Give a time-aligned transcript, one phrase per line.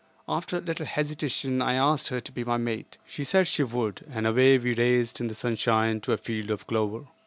[0.27, 2.97] After a little hesitation I asked her to be my mate.
[3.05, 6.65] She said she would, and away we raced in the sunshine to a field of
[6.65, 7.03] clover.